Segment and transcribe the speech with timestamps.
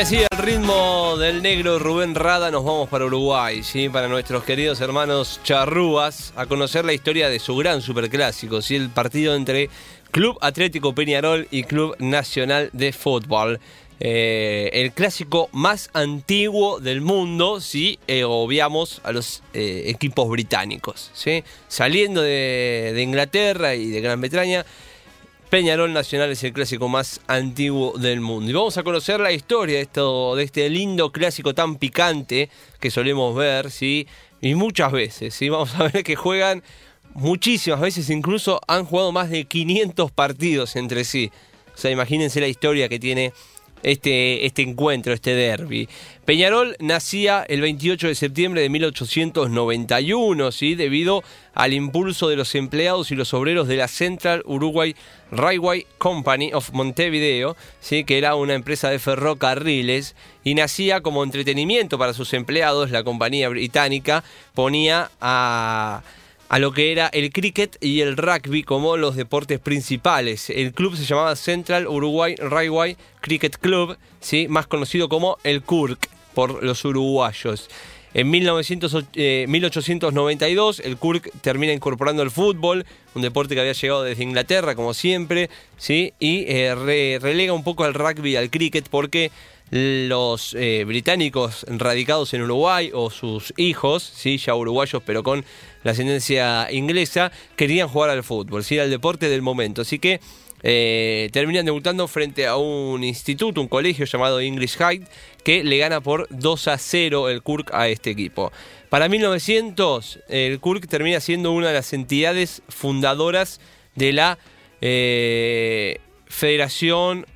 [0.00, 3.90] Y así al ritmo del negro Rubén Rada nos vamos para Uruguay, ¿sí?
[3.90, 8.76] para nuestros queridos hermanos charrúas, a conocer la historia de su gran superclásico, ¿sí?
[8.76, 9.68] el partido entre
[10.10, 13.60] Club Atlético Peñarol y Club Nacional de Fútbol.
[14.00, 21.10] Eh, el clásico más antiguo del mundo si eh, obviamos a los eh, equipos británicos.
[21.12, 21.44] ¿sí?
[21.68, 24.64] Saliendo de Inglaterra y de Gran Bretaña,
[25.50, 28.48] Peñarol Nacional es el clásico más antiguo del mundo.
[28.48, 32.48] Y vamos a conocer la historia de, esto, de este lindo clásico tan picante
[32.78, 34.06] que solemos ver, ¿sí?
[34.40, 35.48] Y muchas veces, ¿sí?
[35.48, 36.62] Vamos a ver que juegan
[37.14, 41.32] muchísimas veces, incluso han jugado más de 500 partidos entre sí.
[41.74, 43.32] O sea, imagínense la historia que tiene
[43.82, 45.88] este, este encuentro, este derby.
[46.24, 50.74] Peñarol nacía el 28 de septiembre de 1891, ¿sí?
[50.74, 54.94] debido al impulso de los empleados y los obreros de la Central Uruguay
[55.32, 58.04] Railway Company of Montevideo, ¿sí?
[58.04, 62.90] que era una empresa de ferrocarriles, y nacía como entretenimiento para sus empleados.
[62.90, 66.02] La compañía británica ponía a
[66.50, 70.50] a lo que era el cricket y el rugby como los deportes principales.
[70.50, 74.48] El club se llamaba Central Uruguay Railway Cricket Club, ¿sí?
[74.48, 77.70] más conocido como el KURK por los uruguayos.
[78.14, 82.84] En 1892 eh, el KURK termina incorporando el fútbol,
[83.14, 86.14] un deporte que había llegado desde Inglaterra como siempre, ¿sí?
[86.18, 89.30] y eh, relega un poco al rugby y al cricket porque
[89.70, 94.38] los eh, británicos radicados en Uruguay o sus hijos, ¿sí?
[94.38, 95.44] ya uruguayos pero con
[95.84, 98.74] la ascendencia inglesa, querían jugar al fútbol, ¿sí?
[98.74, 99.82] era el deporte del momento.
[99.82, 100.20] Así que
[100.62, 105.02] eh, terminan debutando frente a un instituto, un colegio llamado English High,
[105.44, 108.52] que le gana por 2 a 0 el Kurk a este equipo.
[108.88, 113.60] Para 1900, el Kurk termina siendo una de las entidades fundadoras
[113.94, 114.38] de la
[114.80, 117.26] eh, Federación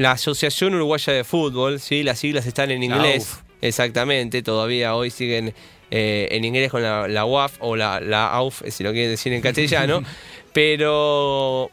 [0.00, 2.02] la Asociación Uruguaya de Fútbol, ¿sí?
[2.02, 3.38] las siglas están en inglés.
[3.60, 5.52] Exactamente, todavía hoy siguen
[5.90, 9.30] eh, en inglés con la, la, UAF o la, la AUF, si lo quieren decir
[9.34, 10.02] en castellano.
[10.54, 11.70] pero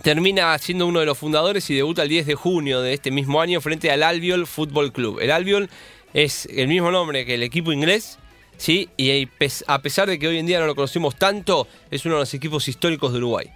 [0.00, 3.42] termina siendo uno de los fundadores y debuta el 10 de junio de este mismo
[3.42, 5.20] año frente al Albiol Fútbol Club.
[5.20, 5.68] El Albiol
[6.14, 8.18] es el mismo nombre que el equipo inglés,
[8.56, 8.88] ¿sí?
[8.96, 9.28] y
[9.66, 12.32] a pesar de que hoy en día no lo conocemos tanto, es uno de los
[12.32, 13.50] equipos históricos de Uruguay.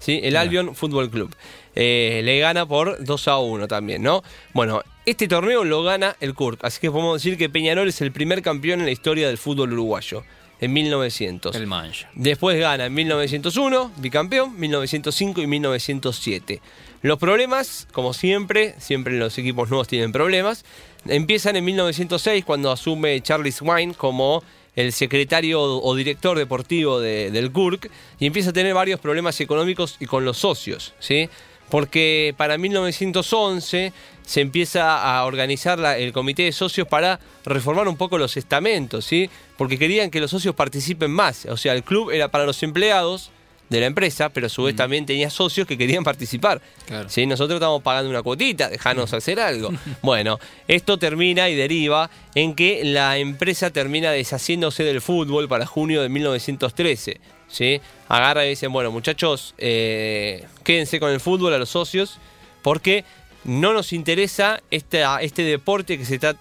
[0.00, 0.18] ¿sí?
[0.24, 1.32] El Albion Fútbol Club.
[1.74, 4.22] Eh, le gana por 2 a 1 también, ¿no?
[4.52, 8.12] Bueno, este torneo lo gana el Kurk, así que podemos decir que Peñarol es el
[8.12, 10.24] primer campeón en la historia del fútbol uruguayo.
[10.62, 11.56] En 1900.
[11.56, 12.10] El Mancha.
[12.14, 16.60] Después gana en 1901, bicampeón, 1905 y 1907.
[17.00, 20.66] Los problemas, como siempre, siempre los equipos nuevos tienen problemas.
[21.06, 24.44] Empiezan en 1906 cuando asume Charlie Swine como
[24.76, 30.06] el secretario o director deportivo del KURK y empieza a tener varios problemas económicos y
[30.06, 31.28] con los socios, ¿sí?
[31.70, 33.92] Porque para 1911
[34.26, 39.30] se empieza a organizar el comité de socios para reformar un poco los estamentos, ¿sí?
[39.56, 41.46] Porque querían que los socios participen más.
[41.46, 43.30] O sea, el club era para los empleados,
[43.70, 46.60] de la empresa, pero a su vez también tenía socios que querían participar.
[47.06, 47.24] ¿Sí?
[47.24, 49.70] Nosotros estamos pagando una cuotita, dejanos hacer algo.
[50.02, 56.02] bueno, esto termina y deriva en que la empresa termina deshaciéndose del fútbol para junio
[56.02, 57.20] de 1913.
[57.50, 57.80] ¿Sí?
[58.08, 62.18] Agarra y dicen, bueno muchachos, eh, quédense con el fútbol a los socios,
[62.62, 63.04] porque
[63.44, 66.34] no nos interesa este, este deporte que se está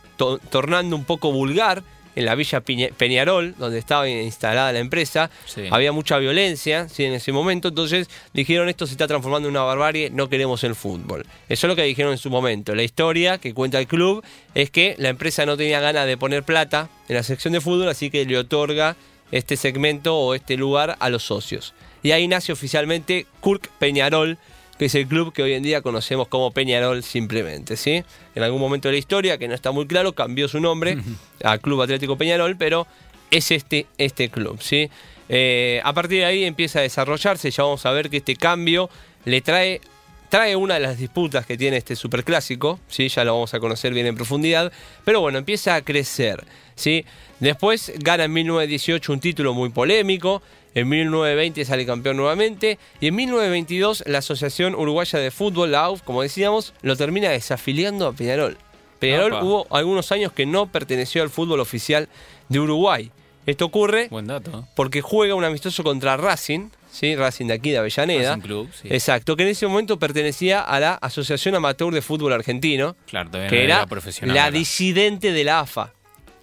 [0.49, 1.83] tornando un poco vulgar
[2.15, 5.29] en la villa Peñarol, donde estaba instalada la empresa.
[5.71, 10.09] Había mucha violencia en ese momento, entonces dijeron esto se está transformando en una barbarie,
[10.09, 11.25] no queremos el fútbol.
[11.47, 12.75] Eso es lo que dijeron en su momento.
[12.75, 14.23] La historia que cuenta el club
[14.53, 17.87] es que la empresa no tenía ganas de poner plata en la sección de fútbol,
[17.87, 18.97] así que le otorga
[19.31, 21.73] este segmento o este lugar a los socios.
[22.03, 24.37] Y ahí nace oficialmente Kurk Peñarol,
[24.77, 28.03] que es el club que hoy en día conocemos como Peñarol simplemente, ¿sí?
[28.33, 30.97] En algún momento de la historia, que no está muy claro, cambió su nombre
[31.43, 32.87] a Club Atlético Peñarol, pero
[33.29, 34.89] es este, este club, ¿sí?
[35.27, 38.89] Eh, a partir de ahí empieza a desarrollarse, ya vamos a ver que este cambio
[39.25, 39.81] le trae
[40.29, 43.09] trae una de las disputas que tiene este superclásico, ¿sí?
[43.09, 44.71] ya lo vamos a conocer bien en profundidad,
[45.03, 46.45] pero bueno, empieza a crecer.
[46.75, 47.05] ¿sí?
[47.39, 50.41] Después gana en 1918 un título muy polémico,
[50.75, 52.77] En 1920 sale campeón nuevamente.
[53.01, 58.07] Y en 1922 la Asociación Uruguaya de Fútbol, la AUF, como decíamos, lo termina desafiliando
[58.07, 58.57] a Peñarol.
[58.99, 62.07] Peñarol hubo algunos años que no perteneció al fútbol oficial
[62.49, 63.11] de Uruguay.
[63.45, 64.67] Esto ocurre Buen dato.
[64.75, 67.15] porque juega un amistoso contra Racing, ¿sí?
[67.15, 68.29] Racing de aquí de Avellaneda.
[68.29, 68.87] Racing Club, sí.
[68.91, 73.37] Exacto, que en ese momento pertenecía a la Asociación Amateur de Fútbol Argentino, Claro, que
[73.39, 74.35] no era profesional.
[74.35, 75.93] la disidente de la AFA,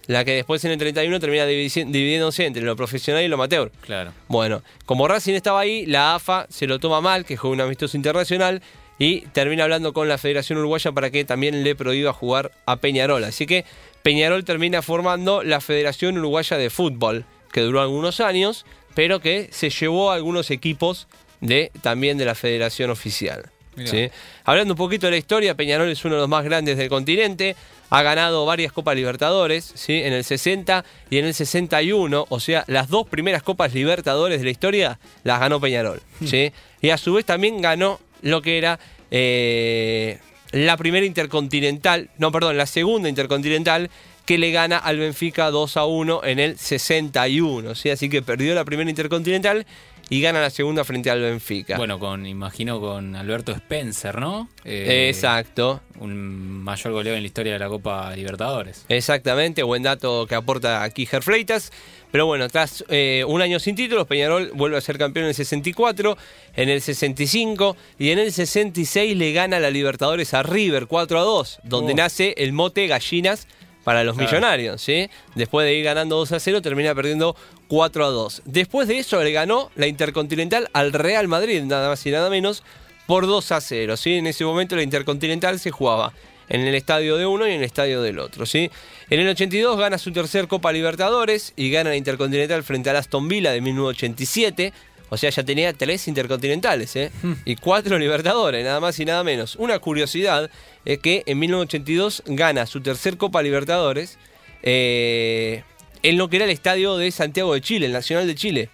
[0.07, 3.71] la que después en el 31 termina dividiéndose entre lo profesional y lo amateur.
[3.81, 4.11] Claro.
[4.27, 7.95] Bueno, como Racing estaba ahí, la AFA se lo toma mal, que juega un amistoso
[7.97, 8.61] internacional,
[8.99, 13.23] y termina hablando con la Federación Uruguaya para que también le prohíba jugar a Peñarol.
[13.25, 13.63] Así que
[14.07, 18.65] Peñarol termina formando la Federación Uruguaya de Fútbol, que duró algunos años,
[18.95, 21.09] pero que se llevó a algunos equipos
[21.41, 23.51] de, también de la Federación Oficial.
[23.83, 24.09] ¿sí?
[24.45, 27.57] Hablando un poquito de la historia, Peñarol es uno de los más grandes del continente.
[27.89, 30.01] Ha ganado varias Copas Libertadores, ¿sí?
[30.01, 32.27] en el 60 y en el 61.
[32.29, 36.01] O sea, las dos primeras Copas Libertadores de la historia las ganó Peñarol.
[36.23, 36.53] ¿sí?
[36.81, 38.79] Y a su vez también ganó lo que era
[39.11, 40.19] eh,
[40.51, 43.89] la primera Intercontinental, no, perdón, la segunda Intercontinental
[44.25, 47.75] que le gana al Benfica 2 a 1 en el 61.
[47.75, 47.89] ¿sí?
[47.89, 49.65] Así que perdió la primera Intercontinental
[50.09, 51.77] y gana la segunda frente al Benfica.
[51.77, 54.49] Bueno, con, imagino con Alberto Spencer, ¿no?
[54.63, 55.81] Eh, Exacto.
[55.99, 58.85] Un mayor goleo en la historia de la Copa Libertadores.
[58.89, 61.71] Exactamente, buen dato que aporta aquí Freitas.
[62.11, 65.35] Pero bueno, tras eh, un año sin títulos, Peñarol vuelve a ser campeón en el
[65.35, 66.17] 64,
[66.55, 71.23] en el 65 y en el 66 le gana la Libertadores a River 4 a
[71.23, 71.97] 2, donde Oh.
[71.97, 73.47] nace el mote gallinas
[73.83, 74.29] para los Claro.
[74.31, 74.81] millonarios.
[74.81, 75.09] ¿sí?
[75.35, 77.35] Después de ir ganando 2 a 0, termina perdiendo
[77.67, 78.41] 4 a 2.
[78.45, 82.63] Después de eso le ganó la Intercontinental al Real Madrid, nada más y nada menos,
[83.05, 83.97] por 2 a 0.
[83.97, 84.13] ¿sí?
[84.13, 86.13] En ese momento la Intercontinental se jugaba
[86.49, 88.45] en el estadio de uno y en el estadio del otro.
[88.45, 88.69] ¿sí?
[89.09, 93.27] En el 82 gana su tercer Copa Libertadores y gana la Intercontinental frente al Aston
[93.27, 94.73] Villa de 1987.
[95.09, 97.11] O sea, ya tenía tres intercontinentales ¿eh?
[97.45, 99.55] y cuatro Libertadores, nada más y nada menos.
[99.55, 100.49] Una curiosidad
[100.83, 104.17] es que en 1982 gana su tercer Copa Libertadores
[104.63, 105.63] eh,
[106.03, 108.69] en lo que era el estadio de Santiago de Chile, el Nacional de Chile.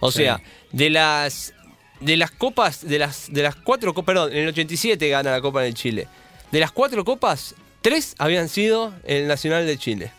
[0.00, 0.18] O Sí.
[0.22, 0.40] sea,
[0.72, 1.52] de las
[2.00, 5.40] de las copas, de las de las cuatro copas, perdón, en el 87 gana la
[5.40, 6.06] Copa en el Chile.
[6.52, 10.12] De las cuatro copas, tres habían sido el Nacional de Chile.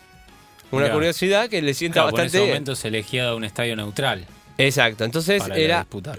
[0.70, 0.94] Una Mirá.
[0.94, 2.50] curiosidad que le sienta Claro, por en bastante ese bien.
[2.50, 4.26] momento se elegía un estadio neutral
[4.58, 6.18] Exacto, entonces para era disputar.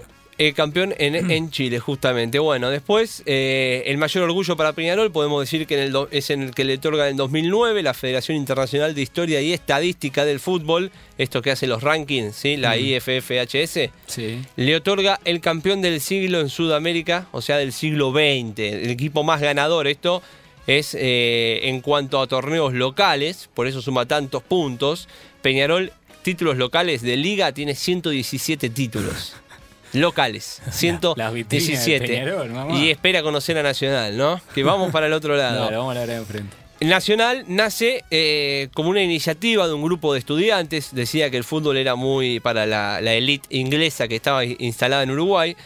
[0.54, 2.38] Campeón en, en Chile, justamente.
[2.38, 6.30] Bueno, después, eh, el mayor orgullo para Peñarol, podemos decir que en el do- es
[6.30, 10.40] en el que le otorga en 2009 la Federación Internacional de Historia y Estadística del
[10.40, 12.56] Fútbol, esto que hace los rankings, ¿sí?
[12.56, 14.40] la IFFHS, Sí.
[14.56, 19.22] le otorga el campeón del siglo en Sudamérica, o sea, del siglo XX, el equipo
[19.22, 19.86] más ganador.
[19.86, 20.22] Esto
[20.66, 25.08] es eh, en cuanto a torneos locales, por eso suma tantos puntos.
[25.42, 25.92] Peñarol,
[26.22, 29.34] títulos locales de liga, tiene 117 títulos.
[29.92, 30.62] Locales,
[31.16, 32.06] las vitrinas de 117.
[32.06, 34.40] Peñarol, y espera conocer a Nacional, ¿no?
[34.54, 35.70] Que vamos para el otro lado.
[35.70, 36.56] Vamos a la enfrente.
[36.80, 40.94] Nacional nace eh, como una iniciativa de un grupo de estudiantes.
[40.94, 45.10] Decía que el fútbol era muy para la, la élite inglesa que estaba instalada en
[45.10, 45.56] Uruguay.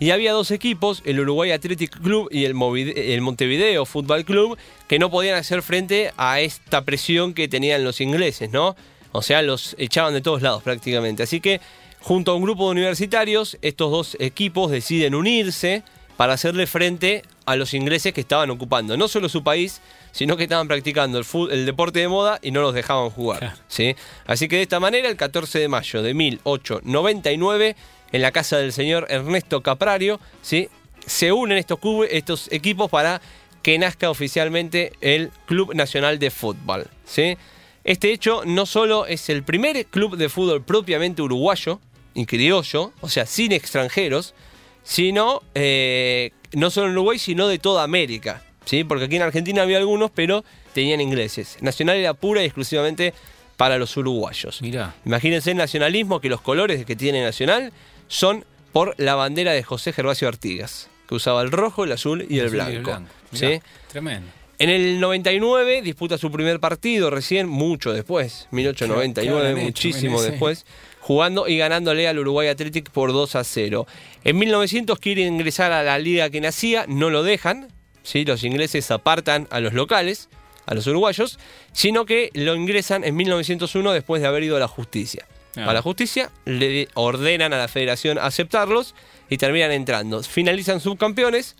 [0.00, 2.56] Y había dos equipos, el Uruguay Athletic Club y el,
[2.96, 4.58] el Montevideo Football Club,
[4.88, 8.74] que no podían hacer frente a esta presión que tenían los ingleses, ¿no?
[9.12, 11.22] O sea, los echaban de todos lados prácticamente.
[11.22, 11.60] Así que,
[12.04, 15.82] junto a un grupo de universitarios, estos dos equipos deciden unirse
[16.18, 19.80] para hacerle frente a los ingleses que estaban ocupando no solo su país,
[20.12, 23.38] sino que estaban practicando el, fu- el deporte de moda y no los dejaban jugar.
[23.40, 23.56] Claro.
[23.68, 23.96] ¿sí?
[24.26, 27.74] Así que de esta manera, el 14 de mayo de 1899,
[28.12, 30.68] en la casa del señor Ernesto Caprario, ¿sí?
[31.06, 33.20] se unen estos, clubes- estos equipos para
[33.62, 36.86] que nazca oficialmente el Club Nacional de Fútbol.
[37.06, 37.36] ¿sí?
[37.82, 41.80] Este hecho no solo es el primer club de fútbol propiamente uruguayo
[42.14, 44.34] y criollo, o sea, sin extranjeros,
[44.82, 48.42] sino eh, no solo en Uruguay, sino de toda América.
[48.64, 48.84] ¿sí?
[48.84, 51.58] Porque aquí en Argentina había algunos, pero tenían ingleses.
[51.60, 53.14] Nacional era pura y exclusivamente
[53.56, 54.62] para los uruguayos.
[54.62, 54.94] Mirá.
[55.04, 57.72] Imagínense el nacionalismo, que los colores que tiene Nacional
[58.08, 62.40] son por la bandera de José Gervasio Artigas, que usaba el rojo, el azul y
[62.40, 63.00] el blanco.
[63.00, 63.02] Mirá,
[63.32, 63.60] ¿sí?
[63.88, 64.28] Tremendo.
[64.58, 70.22] En el 99 disputa su primer partido, recién, mucho después, 1899, ¿Qué habrán hecho muchísimo
[70.22, 70.64] en después,
[71.04, 73.86] jugando y ganándole al Uruguay Athletic por 2 a 0.
[74.24, 77.68] En 1900 quiere ingresar a la liga que nacía, no lo dejan,
[78.02, 78.24] ¿sí?
[78.24, 80.30] los ingleses apartan a los locales,
[80.64, 81.38] a los uruguayos,
[81.74, 85.26] sino que lo ingresan en 1901 después de haber ido a la justicia.
[85.56, 85.68] Ah.
[85.68, 88.94] A la justicia le ordenan a la federación aceptarlos
[89.28, 90.22] y terminan entrando.
[90.22, 91.54] Finalizan subcampeones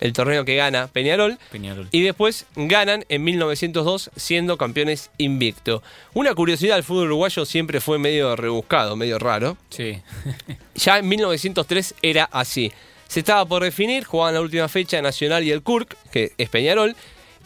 [0.00, 1.38] el torneo que gana Peñarol.
[1.52, 1.88] Peñarol.
[1.92, 5.82] Y después ganan en 1902 siendo campeones invicto.
[6.14, 9.56] Una curiosidad, el fútbol uruguayo siempre fue medio rebuscado, medio raro.
[9.68, 10.00] Sí.
[10.74, 12.72] Ya en 1903 era así.
[13.06, 16.96] Se estaba por definir, jugaban la última fecha Nacional y el CURC, que es Peñarol,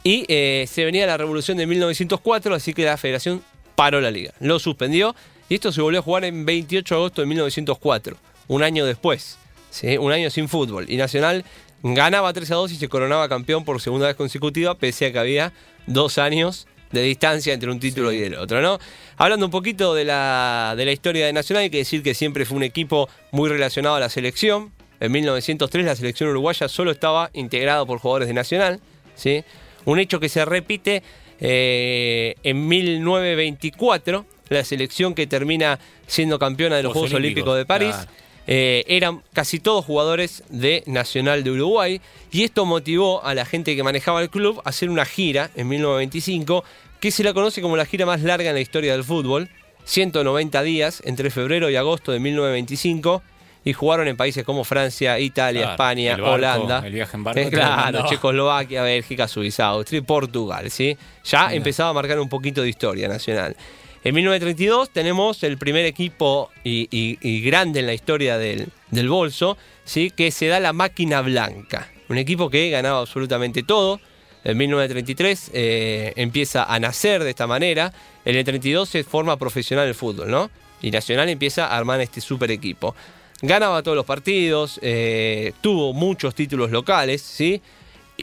[0.04, 3.42] y eh, se venía la revolución de 1904, así que la federación
[3.74, 5.16] paró la liga, lo suspendió,
[5.48, 8.16] y esto se volvió a jugar en 28 de agosto de 1904,
[8.48, 9.38] un año después,
[9.70, 9.96] ¿sí?
[9.96, 10.84] un año sin fútbol.
[10.88, 11.44] Y Nacional
[11.92, 15.18] ganaba 3 a 2 y se coronaba campeón por segunda vez consecutiva, pese a que
[15.18, 15.52] había
[15.86, 18.78] dos años de distancia entre un título y el otro, ¿no?
[19.16, 22.46] Hablando un poquito de la, de la historia de Nacional, hay que decir que siempre
[22.46, 24.72] fue un equipo muy relacionado a la selección.
[25.00, 28.80] En 1903 la selección uruguaya solo estaba integrada por jugadores de Nacional,
[29.14, 29.44] ¿sí?
[29.84, 31.02] Un hecho que se repite
[31.40, 37.58] eh, en 1924, la selección que termina siendo campeona de los Juegos Juegos Olímpicos, Olímpicos,
[37.58, 37.94] de París.
[37.94, 38.23] claro.
[38.46, 43.74] Eh, eran casi todos jugadores de Nacional de Uruguay y esto motivó a la gente
[43.74, 46.62] que manejaba el club a hacer una gira en 1925
[47.00, 49.48] que se la conoce como la gira más larga en la historia del fútbol,
[49.84, 53.22] 190 días entre febrero y agosto de 1925
[53.66, 57.24] y jugaron en países como Francia, Italia, Claro, España, el barco, Holanda, el viaje en
[57.24, 58.04] barco, Eh, claro.
[58.06, 60.96] Checoslovaquia, Bélgica, Suiza, Austria y Portugal, ¿sí?
[61.24, 63.56] Ya empezaba a marcar un poquito de historia nacional.
[64.04, 70.10] En 1932 tenemos el primer equipo y, grande en la historia del, del bolso, ¿sí?
[70.10, 71.90] que se da la máquina blanca.
[72.10, 74.00] Un equipo que ganaba absolutamente todo.
[74.44, 77.94] En 1933 eh, empieza a nacer de esta manera.
[78.26, 80.50] En el 32 se forma profesional el fútbol, ¿no?
[80.82, 82.94] Y Nacional empieza a armar este super equipo.
[83.40, 87.62] Ganaba todos los partidos, eh, tuvo muchos títulos locales, ¿sí?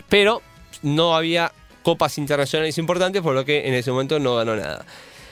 [0.10, 0.44] Pero
[0.84, 4.86] no había copas internacionales importantes, por lo que en ese momento no ganó nada.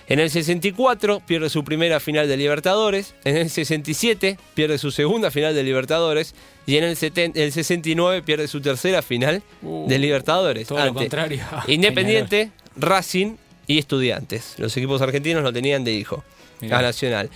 [0.10, 5.30] En el 64 pierde su primera final de Libertadores, en el 67 pierde su segunda
[5.30, 6.34] final de Libertadores
[6.66, 10.68] y en el, 70 el 69 pierde su tercera final Uh, de Libertadores.
[10.68, 11.44] todo lo contrario.
[11.68, 13.36] Independiente, Racing
[13.68, 14.56] y Estudiantes.
[14.58, 16.24] Los equipos argentinos lo tenían de hijo
[16.62, 16.80] Mirá.
[16.80, 17.30] a Nacional.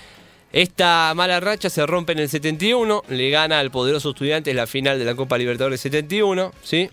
[0.51, 4.97] Esta mala racha se rompe en el 71, le gana al poderoso Estudiantes la final
[4.99, 6.89] de la Copa Libertadores 71, ¿sí?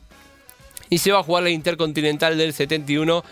[0.91, 3.23] Y se va a jugar la Intercontinental del 71,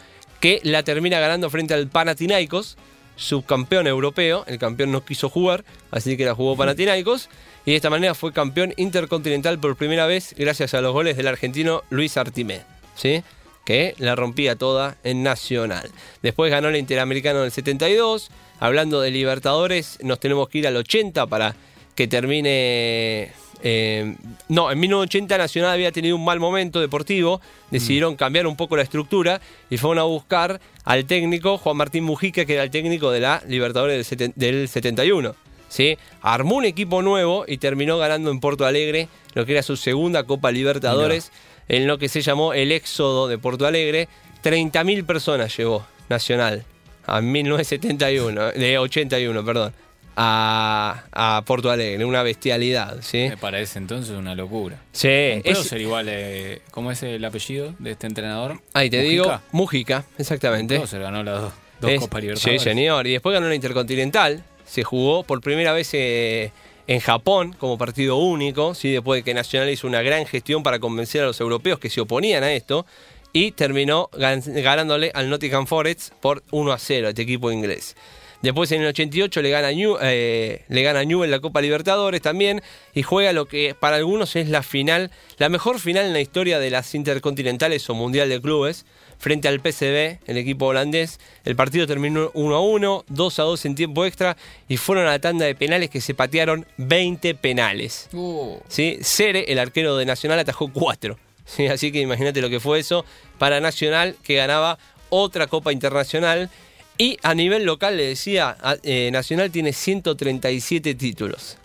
[0.40, 2.76] que la termina ganando frente al Panathinaikos,
[3.16, 4.44] subcampeón europeo.
[4.46, 7.28] El campeón no quiso jugar, así que la jugó Panathinaikos.
[7.66, 11.28] Y de esta manera fue campeón intercontinental por primera vez gracias a los goles del
[11.28, 12.62] argentino Luis Artimé,
[12.94, 13.22] ¿sí?
[13.68, 15.90] que la rompía toda en Nacional.
[16.22, 18.30] Después ganó el Interamericano del 72.
[18.60, 21.54] Hablando de Libertadores, nos tenemos que ir al 80 para
[21.94, 23.30] que termine...
[23.62, 24.14] eh,
[24.48, 28.82] no, en 1980 Nacional había tenido un mal momento deportivo, decidieron cambiar un poco la
[28.82, 33.20] estructura y fueron a buscar al técnico Juan Martín Mujica, que era el técnico de
[33.20, 35.34] la Libertadores del, seten- del 71.
[35.68, 35.98] ¿sí?
[36.22, 40.22] Armó un equipo nuevo y terminó ganando en Porto Alegre lo que era su segunda
[40.24, 41.30] Copa Libertadores,
[41.68, 44.08] en lo que se llamó el Éxodo de Porto Alegre.
[44.42, 46.64] 30.000 personas llevó Nacional
[47.06, 49.72] a 1971, de 81, perdón,
[50.20, 53.28] a, a Porto Alegre, una bestialidad, ¿sí?
[53.28, 54.82] Me parece entonces una locura.
[54.90, 58.60] Sí, Un es- prócer igual, eh, ¿cómo es el apellido de este entrenador?
[58.74, 59.10] ahí te Mujica.
[59.12, 60.76] digo, Mujica, exactamente.
[60.76, 62.62] Prócer ganó las dos, dos Es- Copas Sí, Libertadores.
[62.62, 63.06] señor.
[63.06, 64.42] Y después ganó la Intercontinental.
[64.66, 66.50] Se jugó por primera vez eh,
[66.88, 68.90] en Japón como partido único, ¿sí?
[68.90, 72.00] después de que Nacional hizo una gran gestión para convencer a los europeos que se
[72.00, 72.84] oponían a esto.
[73.32, 77.94] Y terminó gan- ganándole al Nottingham Forest por 1 a 0 a este equipo inglés.
[78.42, 82.62] Después en el 88 le gana, New, eh, le gana Newell la Copa Libertadores también
[82.94, 86.60] y juega lo que para algunos es la final, la mejor final en la historia
[86.60, 88.86] de las intercontinentales o mundial de clubes
[89.18, 91.18] frente al PSV, el equipo holandés.
[91.44, 94.36] El partido terminó 1 a 1, 2 a 2 en tiempo extra
[94.68, 98.08] y fueron a la tanda de penales que se patearon 20 penales.
[98.12, 98.98] Uh, ¿sí?
[99.02, 101.18] Cere, el arquero de Nacional, atajó 4.
[101.44, 101.66] ¿sí?
[101.66, 103.04] Así que imagínate lo que fue eso
[103.38, 104.78] para Nacional, que ganaba
[105.10, 106.50] otra Copa Internacional.
[106.98, 111.56] Y a nivel local, le decía, eh, Nacional tiene 137 títulos.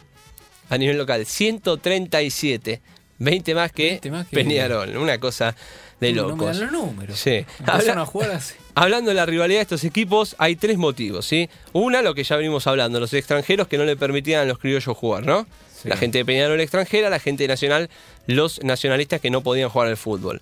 [0.70, 2.82] A nivel local, 137.
[3.20, 4.98] 20 más que, 20 más que- Peñarol.
[4.98, 5.56] Una cosa
[6.00, 6.58] de no me locos.
[6.58, 7.18] dan los números.
[7.20, 7.46] Sí.
[7.66, 8.56] Habla- a jugar así.
[8.76, 11.48] Hablando de la rivalidad de estos equipos, hay tres motivos, ¿sí?
[11.74, 14.98] Una, lo que ya venimos hablando, los extranjeros que no le permitían a los criollos
[14.98, 15.46] jugar, ¿no?
[15.82, 15.90] Sí.
[15.90, 17.90] La gente de Peñarol extranjera, la gente nacional,
[18.26, 20.42] los nacionalistas que no podían jugar al fútbol.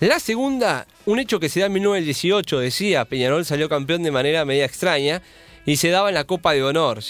[0.00, 4.44] La segunda, un hecho que se da en 1918, decía, Peñarol salió campeón de manera
[4.44, 5.22] media extraña
[5.66, 7.00] y se daba en la Copa de Honor.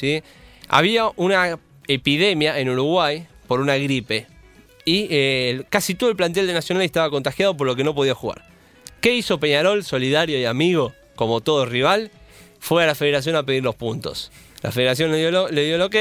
[0.68, 1.58] Había una
[1.88, 4.26] epidemia en Uruguay por una gripe
[4.84, 8.14] y eh, casi todo el plantel de Nacional estaba contagiado por lo que no podía
[8.14, 8.44] jugar.
[9.00, 12.11] ¿Qué hizo Peñarol, solidario y amigo, como todo rival?
[12.61, 14.30] Fue a la federación a pedir los puntos.
[14.62, 15.96] La federación le dio, lo- le dio el ok,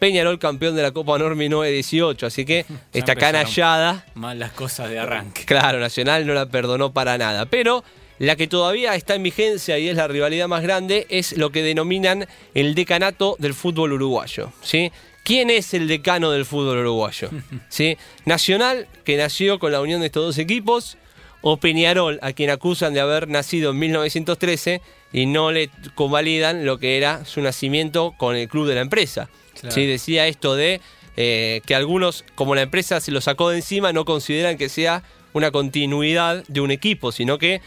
[0.00, 2.24] Peñarol campeón de la Copa Normi 9-18.
[2.24, 2.60] Así que
[2.92, 3.20] esta empezaron.
[3.20, 5.44] canallada, Mal las cosas de arranque.
[5.44, 7.46] claro, Nacional no la perdonó para nada.
[7.46, 7.84] Pero
[8.18, 11.62] la que todavía está en vigencia y es la rivalidad más grande es lo que
[11.62, 14.52] denominan el decanato del fútbol uruguayo.
[14.62, 14.90] ¿sí?
[15.22, 17.30] ¿Quién es el decano del fútbol uruguayo?
[17.68, 17.96] ¿Sí?
[18.24, 20.96] Nacional, que nació con la unión de estos dos equipos,
[21.42, 26.78] o Peñarol, a quien acusan de haber nacido en 1913 y no le convalidan lo
[26.78, 29.30] que era su nacimiento con el club de la empresa.
[29.60, 29.74] Claro.
[29.74, 29.86] ¿Sí?
[29.86, 30.80] Decía esto de
[31.16, 35.02] eh, que algunos, como la empresa se lo sacó de encima, no consideran que sea
[35.32, 37.60] una continuidad de un equipo, sino que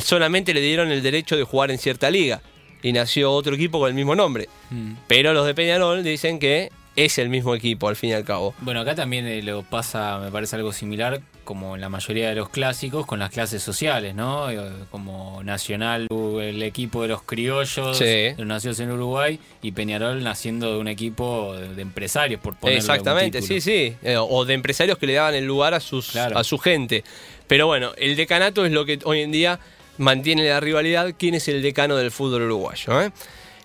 [0.00, 2.40] solamente le dieron el derecho de jugar en cierta liga.
[2.82, 4.48] Y nació otro equipo con el mismo nombre.
[4.70, 4.94] Mm.
[5.06, 8.54] Pero los de Peñarol dicen que es el mismo equipo al fin y al cabo.
[8.60, 11.22] Bueno, acá también eh, lo pasa, me parece algo similar,
[11.52, 14.50] como en la mayoría de los clásicos, con las clases sociales, ¿no?
[14.50, 14.58] Eh,
[14.90, 18.28] Como Nacional, el equipo de los criollos, Sí.
[18.38, 23.60] nacidos en Uruguay, y Peñarol naciendo de un equipo de, empresarios, por ponerlo Exactamente, sí,
[23.60, 23.94] sí.
[24.02, 26.38] Eh, o de empresarios que le daban el lugar a, sus, Claro.
[26.38, 27.04] a su gente.
[27.48, 29.60] Pero bueno, el decanato es lo que hoy en día
[29.98, 31.12] mantiene la rivalidad.
[31.18, 32.98] ¿Quién es el decano del fútbol uruguayo?
[33.02, 33.10] eh?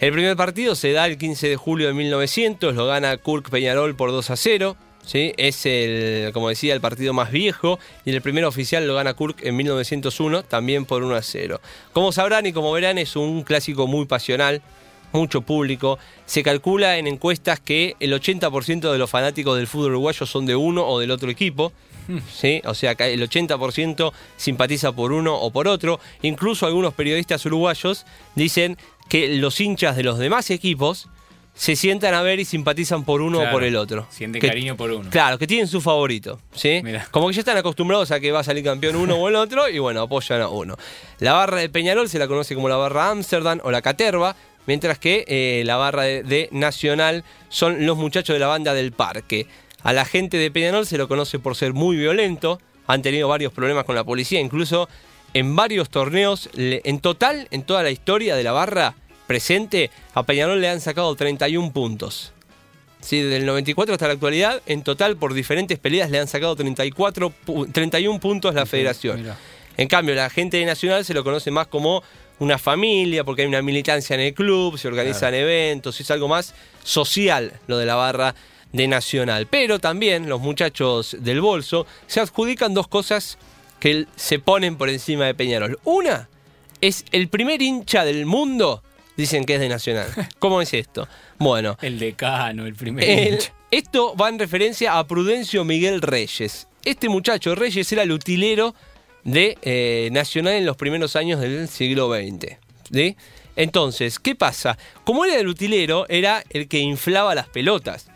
[0.02, 3.96] El primer partido se da el 15 de julio de 1900, lo gana Kirk Peñarol
[3.96, 4.76] por 2 a 0.
[5.08, 5.34] ¿Sí?
[5.38, 9.38] Es el, como decía, el partido más viejo y el primer oficial lo gana Kirk
[9.44, 11.60] en 1901, también por 1 a 0.
[11.94, 14.62] Como sabrán y como verán, es un clásico muy pasional,
[15.14, 15.98] mucho público.
[16.26, 20.56] Se calcula en encuestas que el 80% de los fanáticos del fútbol uruguayo son de
[20.56, 21.72] uno o del otro equipo.
[22.34, 22.62] ¿sí?
[22.66, 26.00] O sea, el 80% simpatiza por uno o por otro.
[26.22, 28.78] Incluso algunos periodistas uruguayos dicen
[29.10, 31.08] que los hinchas de los demás equipos
[31.58, 34.06] se sientan a ver y simpatizan por uno o por el otro.
[34.12, 35.10] Sienten Que- cariño por uno.
[35.10, 36.82] Claro, que tienen su favorito, ¿sí?
[36.84, 37.08] Mirá.
[37.12, 39.68] Como que ya están acostumbrados a que va a salir campeón uno o el otro
[39.68, 40.78] y bueno, apoyan a uno.
[41.20, 44.36] La barra de Peñarol se la conoce como la barra Amsterdam o la Caterva,
[44.68, 48.92] mientras que eh, la barra de, de Nacional son los muchachos de la banda del
[48.92, 49.48] parque.
[49.82, 53.52] A la gente de Peñarol se lo conoce por ser muy violento, han tenido varios
[53.52, 54.88] problemas con la policía, incluso
[55.34, 58.96] en varios torneos, en total, en toda la historia de la barra
[59.28, 62.32] presente, a Peñarol le han sacado 31 puntos.
[63.00, 66.56] Sí, desde el 94 hasta la actualidad, en total por diferentes peleas le han sacado
[66.56, 69.24] 34, pu- 31 puntos la federación.
[69.78, 72.02] En cambio, la gente de Nacional se lo conoce más como
[72.40, 76.56] una familia, porque hay una militancia en el club, se organizan eventos, es algo más
[76.84, 78.34] social lo de la barra
[78.74, 79.46] de Nacional.
[79.48, 83.38] Pero también los muchachos del bolso se adjudican dos cosas
[83.80, 85.80] que se ponen por encima de Peñarol.
[85.84, 86.28] Una
[86.82, 88.84] es el primer hincha del mundo,
[89.18, 90.08] dicen que es de Nacional.
[90.40, 91.08] ¿Cómo es esto?
[91.40, 93.40] Bueno, El decano, el primer el-
[93.72, 96.68] esto va en referencia a Prudencio Miguel Reyes.
[96.86, 98.74] Este muchacho Reyes era el utilero
[99.26, 102.56] de eh, Nacional en los primeros años del siglo XX.
[102.94, 103.18] ¿sí?
[103.58, 104.78] Entonces, ¿qué pasa?
[105.04, 108.08] Como era el utilero, era el que inflaba las pelotas.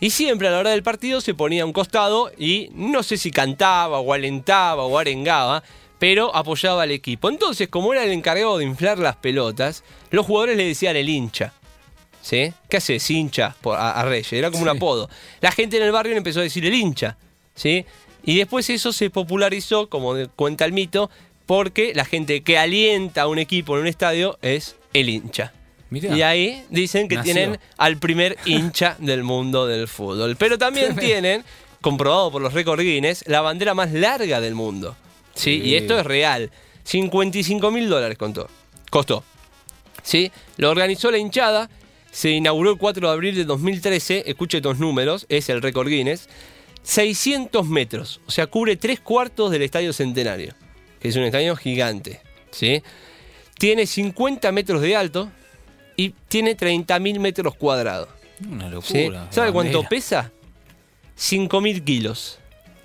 [0.00, 3.16] Y siempre a la hora del partido se ponía a un costado y no sé
[3.16, 5.62] si cantaba o alentaba o arengaba,
[5.98, 7.28] pero apoyaba al equipo.
[7.28, 11.52] Entonces, como era el encargado de inflar las pelotas, los jugadores le decían el hincha.
[12.22, 12.52] ¿Sí?
[12.68, 13.54] ¿Qué haces, hincha?
[13.64, 15.08] A, a Reyes, era como un apodo.
[15.40, 17.16] La gente en el barrio le empezó a decir el hincha.
[17.54, 17.86] ¿Sí?
[18.24, 21.08] Y después eso se popularizó, como cuenta el mito,
[21.46, 25.52] porque la gente que alienta a un equipo en un estadio es el hincha.
[25.88, 26.16] Mirá.
[26.16, 27.32] Y ahí dicen que Nació.
[27.32, 30.34] tienen al primer hincha del mundo del fútbol.
[30.36, 31.44] Pero también tienen,
[31.80, 34.96] comprobado por los récord Guinness, la bandera más larga del mundo.
[35.36, 35.60] ¿Sí?
[35.60, 35.68] Sí.
[35.68, 36.50] Y esto es real.
[36.82, 38.48] 55 mil dólares contó.
[38.90, 39.22] Costó.
[40.02, 40.32] ¿Sí?
[40.56, 41.70] Lo organizó la hinchada.
[42.10, 44.24] Se inauguró el 4 de abril de 2013.
[44.26, 45.26] Escuche estos números.
[45.28, 46.28] Es el récord Guinness.
[46.82, 48.20] 600 metros.
[48.26, 50.54] O sea, cubre tres cuartos del Estadio Centenario.
[51.00, 52.20] Que es un estadio gigante.
[52.50, 52.82] ¿Sí?
[53.58, 55.30] Tiene 50 metros de alto.
[55.96, 58.08] Y tiene 30.000 metros cuadrados.
[58.48, 59.04] Una ¿sí?
[59.04, 59.28] locura.
[59.30, 60.30] ¿Sabe la cuánto pesa?
[61.18, 62.38] 5.000 kilos.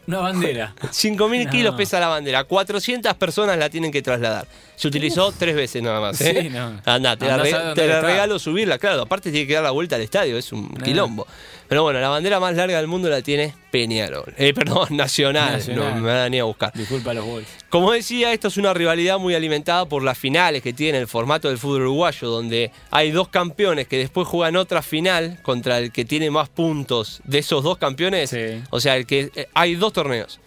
[0.07, 0.73] Una bandera.
[0.81, 1.51] 5.000 No.
[1.51, 2.43] kilos pesa la bandera.
[2.43, 4.47] 400 personas la tienen que trasladar.
[4.75, 6.19] Se utilizó tres veces nada más.
[6.21, 6.39] ¿eh?
[6.41, 6.81] Sí, no.
[6.85, 8.77] Andá, te la, Andá re- te la regalo subirla.
[8.79, 10.37] Claro, aparte tiene que dar la vuelta al estadio.
[10.37, 11.27] Es un quilombo.
[11.71, 14.33] Pero bueno, la bandera más larga del mundo la tiene Peñarol.
[14.37, 15.53] Eh, perdón, Nacional.
[15.53, 15.95] Nacional.
[15.95, 16.73] No me van a ni a buscar.
[16.73, 17.47] Disculpa los goles.
[17.69, 21.47] Como decía, esto es una rivalidad muy alimentada por las finales que tiene el formato
[21.47, 26.03] del fútbol uruguayo, donde hay dos campeones que después juegan otra final contra el que
[26.03, 28.31] tiene más puntos de esos dos campeones.
[28.31, 28.61] Sí.
[28.69, 30.41] O sea, el que eh, hay dos torneos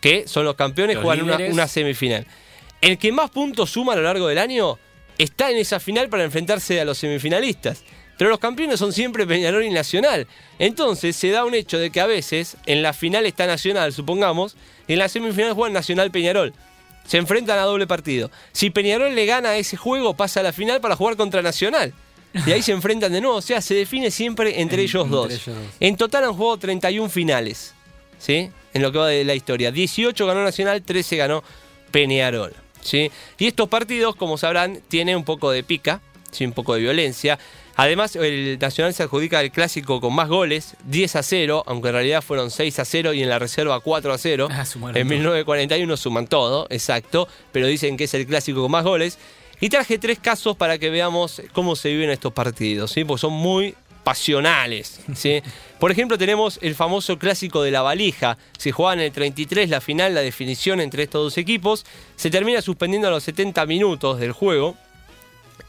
[0.00, 2.26] que son los campeones, Los juegan una, una semifinal.
[2.80, 4.76] El que más puntos suma a lo largo del año
[5.18, 7.84] está en esa final para enfrentarse a los semifinalistas.
[8.18, 10.26] Pero los campeones son siempre Peñarol y Nacional.
[10.58, 14.56] Entonces se da un hecho de que a veces en la final está Nacional, supongamos,
[14.86, 16.52] y en la semifinal juegan Nacional-Peñarol.
[17.06, 18.30] Se enfrentan a doble partido.
[18.52, 21.92] Si Peñarol le gana ese juego, pasa a la final para jugar contra Nacional.
[22.46, 23.36] y ahí se enfrentan de nuevo.
[23.36, 25.30] O sea, se define siempre entre, En- ellos, entre dos.
[25.32, 25.56] ellos dos.
[25.80, 27.74] En total han jugado 31 finales,
[28.18, 28.50] ¿sí?
[28.72, 29.70] En lo que va de la historia.
[29.70, 31.44] 18 ganó Nacional, 13 ganó
[31.90, 33.10] Peñarol, ¿sí?
[33.38, 36.00] Y estos partidos, como sabrán, tienen un poco de pica,
[36.32, 36.44] ¿sí?
[36.44, 37.38] Un poco de violencia.
[37.76, 41.94] Además, el Nacional se adjudica el clásico con más goles, 10 a 0, aunque en
[41.94, 44.48] realidad fueron 6 a 0 y en la reserva 4 a 0.
[44.50, 45.04] Ah, en todo.
[45.04, 49.18] 1941 suman todo, exacto, pero dicen que es el clásico con más goles.
[49.60, 53.04] Y traje tres casos para que veamos cómo se viven estos partidos, ¿sí?
[53.04, 55.00] porque son muy pasionales.
[55.14, 55.42] ¿sí?
[55.80, 58.36] Por ejemplo, tenemos el famoso clásico de la valija.
[58.58, 61.86] Se jugaba en el 33 la final, la definición entre estos dos equipos.
[62.14, 64.76] Se termina suspendiendo a los 70 minutos del juego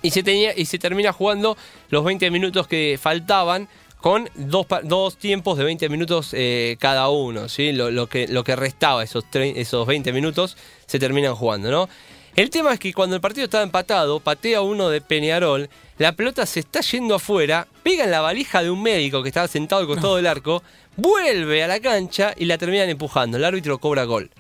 [0.02, 1.58] y se, tenía, y se termina jugando
[1.90, 3.68] los 20 minutos que faltaban
[4.00, 7.50] con dos, dos tiempos de 20 minutos eh, cada uno.
[7.50, 7.72] ¿sí?
[7.72, 11.72] Lo, lo que, lo que restaba esos, esos 20 minutos se terminan jugando.
[11.72, 11.90] ¿no?
[12.36, 16.46] El tema es que cuando el partido estaba empatado, patea uno de Peñarol, la pelota
[16.46, 19.88] se está yendo afuera, pega en la valija de un médico que estaba sentado al
[19.88, 20.62] costado del arco,
[20.98, 23.38] vuelve a la cancha y la terminan empujando.
[23.38, 24.30] El árbitro cobra gol.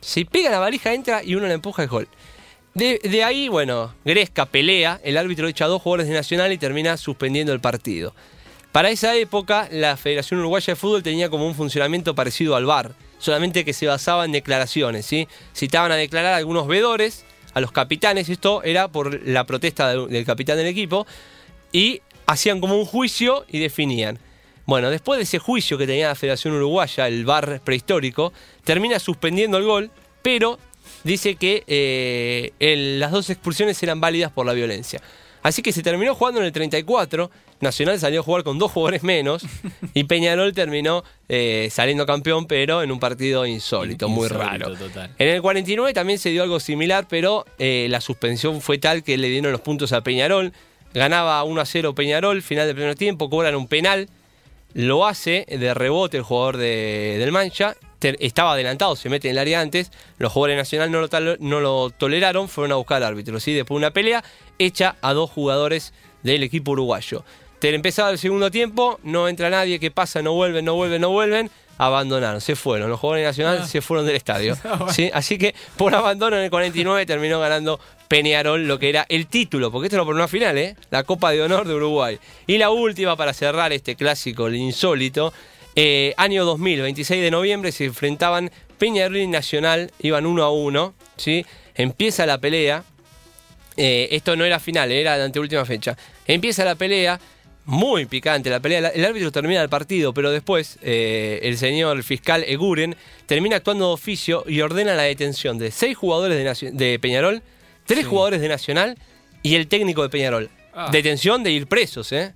[0.00, 2.06] Si pega la valija, entra y uno la empuja es gol.
[2.76, 6.98] De, ahí, bueno, Gresca pelea, el árbitro echa a dos jugadores de Nacional y termina
[6.98, 8.14] suspendiendo el partido.
[8.70, 12.92] Para esa época, la Federación Uruguaya de Fútbol tenía como un funcionamiento parecido al VAR,
[13.16, 15.26] solamente que se basaba en declaraciones, ¿sí?
[15.54, 20.08] Citaban a declarar a algunos vedores, a los capitanes, esto era por la protesta de-
[20.08, 21.06] del capitán del equipo,
[21.72, 24.18] y hacían como un juicio y definían.
[24.66, 28.34] Bueno, después de ese juicio que tenía la Federación Uruguaya, el VAR prehistórico,
[28.64, 30.58] termina suspendiendo el gol, pero
[31.06, 35.00] dice que eh, el- las dos expulsiones eran válidas por la violencia.
[35.42, 39.02] Así que se terminó jugando en el 34, Nacional salió a jugar con dos jugadores
[39.04, 39.42] menos
[39.94, 44.74] y Peñarol terminó eh, saliendo campeón, pero en un partido insólito, muy Insólito, raro.
[44.76, 45.14] total.
[45.18, 49.16] En el 49 también se dio algo similar, pero eh, la suspensión fue tal que
[49.16, 50.52] le dieron los puntos a Peñarol.
[50.92, 54.08] Ganaba 1 a 0 Peñarol, final del primer tiempo, cobran un penal.
[54.74, 57.76] Lo hace de rebote el jugador de- del Mancha.
[58.12, 59.90] Ter- estaba adelantado, se mete en el área antes.
[60.18, 63.40] Los jugadores nacionales no lo, tal- no lo toleraron, fueron a buscar al árbitro.
[63.40, 63.52] ¿sí?
[63.52, 64.22] Después de una pelea,
[64.60, 65.92] echa a dos jugadores
[66.22, 67.24] del equipo uruguayo.
[67.58, 70.22] Te empezaba el segundo tiempo, no entra nadie, ¿qué pasa?
[70.22, 71.50] No vuelven, no vuelven, no vuelven.
[71.78, 72.88] Abandonaron, se fueron.
[72.88, 74.56] Los jugadores nacionales se fueron del estadio.
[74.92, 75.10] ¿sí?
[75.12, 79.70] Así que por abandono en el 49 terminó ganando Peñarol lo que era el título,
[79.72, 80.76] porque esto lo por una final, ¿eh?
[80.90, 82.18] La Copa de Honor de Uruguay.
[82.46, 85.32] Y la última para cerrar este clásico, el insólito.
[85.76, 90.94] Eh, año 2000, 26 de noviembre, se enfrentaban Peñarol y Nacional, iban uno a uno,
[91.16, 91.46] ¿sí?
[91.74, 92.82] Empieza la pelea,
[93.76, 95.96] eh, esto no era final, era de anteúltima fecha.
[96.26, 97.20] Empieza la pelea,
[97.66, 98.88] muy picante la pelea.
[98.88, 103.92] El árbitro termina el partido, pero después eh, el señor fiscal Eguren termina actuando de
[103.94, 107.42] oficio y ordena la detención de seis jugadores de, Nacio- de Peñarol,
[107.84, 108.04] tres Sí.
[108.06, 108.96] jugadores de Nacional
[109.42, 110.48] y el técnico de Peñarol.
[110.72, 110.88] Ah.
[110.92, 112.34] Detención de ir presos, ¿eh?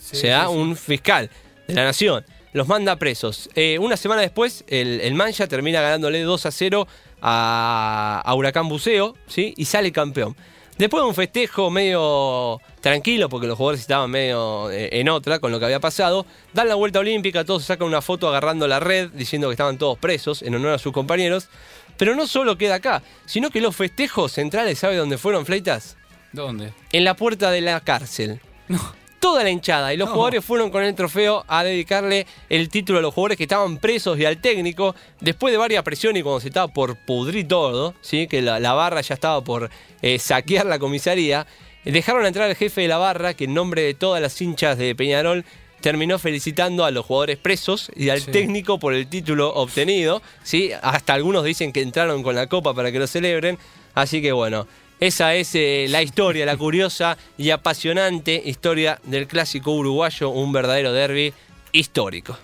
[0.00, 0.52] Sí, o sea, sí.
[0.54, 1.30] un fiscal
[1.68, 2.24] de la nación.
[2.52, 3.48] Los manda presos.
[3.54, 6.86] Eh, una semana después, el, el Mancha termina ganándole 2 a 0
[7.22, 9.54] a, a Huracán Buceo, ¿sí?
[9.56, 10.36] Y sale campeón.
[10.78, 15.52] Después de un festejo medio tranquilo, porque los jugadores estaban medio eh, en otra con
[15.52, 19.10] lo que había pasado, dan la vuelta olímpica, todos sacan una foto agarrando la red,
[19.10, 21.48] diciendo que estaban todos presos en honor a sus compañeros.
[21.98, 25.96] Pero no solo queda acá, sino que los festejos centrales, ¿sabe dónde fueron, Fleitas?
[26.32, 26.72] ¿Dónde?
[26.90, 29.01] En la puerta de la cárcel No.
[29.22, 30.14] Toda la hinchada y los No.
[30.16, 34.18] jugadores fueron con el trofeo a dedicarle el título a los jugadores que estaban presos
[34.18, 38.26] y al técnico después de varias presiones y cuando se estaba por pudrir todo, ¿sí?
[38.26, 39.70] que la, la barra ya estaba por
[40.02, 41.46] eh, saquear la comisaría,
[41.84, 44.94] dejaron entrar al jefe de la barra que en nombre de todas las hinchas de
[44.96, 45.44] Peñarol
[45.80, 48.32] terminó felicitando a los jugadores presos y al Sí.
[48.32, 50.70] técnico por el título obtenido, ¿sí?
[50.82, 53.56] hasta algunos dicen que entraron con la copa para que lo celebren,
[53.94, 54.66] así que bueno,
[55.02, 60.92] esa es eh, la historia, la curiosa y apasionante historia del clásico uruguayo, un verdadero
[60.92, 61.34] derby
[61.72, 62.38] histórico.